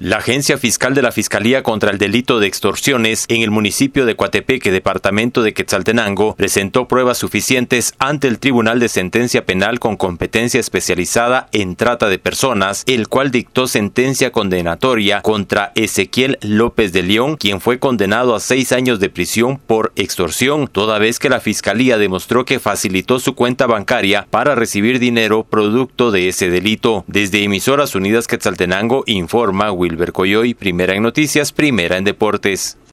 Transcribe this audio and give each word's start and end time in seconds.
La 0.00 0.18
Agencia 0.18 0.58
Fiscal 0.58 0.94
de 0.94 1.02
la 1.02 1.10
Fiscalía 1.10 1.64
contra 1.64 1.90
el 1.90 1.98
Delito 1.98 2.38
de 2.38 2.46
Extorsiones 2.46 3.24
en 3.26 3.42
el 3.42 3.50
municipio 3.50 4.06
de 4.06 4.14
Coatepeque, 4.14 4.70
departamento 4.70 5.42
de 5.42 5.52
Quetzaltenango, 5.52 6.36
presentó 6.36 6.86
pruebas 6.86 7.18
suficientes 7.18 7.94
ante 7.98 8.28
el 8.28 8.38
Tribunal 8.38 8.78
de 8.78 8.88
Sentencia 8.88 9.44
Penal 9.44 9.80
con 9.80 9.96
competencia 9.96 10.60
especializada 10.60 11.48
en 11.50 11.74
trata 11.74 12.08
de 12.08 12.20
personas, 12.20 12.84
el 12.86 13.08
cual 13.08 13.32
dictó 13.32 13.66
sentencia 13.66 14.30
condenatoria 14.30 15.20
contra 15.20 15.72
Ezequiel 15.74 16.38
López 16.42 16.92
de 16.92 17.02
León, 17.02 17.36
quien 17.36 17.60
fue 17.60 17.80
condenado 17.80 18.36
a 18.36 18.40
seis 18.40 18.70
años 18.70 19.00
de 19.00 19.10
prisión 19.10 19.58
por 19.58 19.90
extorsión, 19.96 20.68
toda 20.68 21.00
vez 21.00 21.18
que 21.18 21.28
la 21.28 21.40
Fiscalía 21.40 21.98
demostró 21.98 22.44
que 22.44 22.60
facilitó 22.60 23.18
su 23.18 23.34
cuenta 23.34 23.66
bancaria 23.66 24.28
para 24.30 24.54
recibir 24.54 25.00
dinero 25.00 25.42
producto 25.42 26.12
de 26.12 26.28
ese 26.28 26.50
delito. 26.50 27.04
Desde 27.08 27.42
Emisoras 27.42 27.96
Unidas 27.96 28.28
Quetzaltenango 28.28 29.02
informa 29.06 29.72
Wilber 29.88 30.12
Coyoy, 30.12 30.54
primera 30.54 30.94
en 30.94 31.02
noticias, 31.02 31.52
primera 31.52 31.96
en 31.96 32.04
deportes. 32.04 32.78